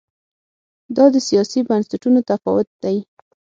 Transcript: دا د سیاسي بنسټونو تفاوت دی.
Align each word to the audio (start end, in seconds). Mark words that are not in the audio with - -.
دا 0.95 1.05
د 1.13 1.15
سیاسي 1.27 1.59
بنسټونو 1.69 2.19
تفاوت 2.29 2.69
دی. 2.83 2.97